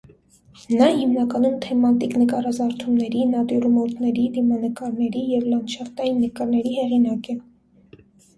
[0.77, 7.39] Նա հիմնականում թեմատիկ նկարազարդումների, նատյուրմորտների, դիմանկարների և լանդշաֆտային նկարների հեղինակ է։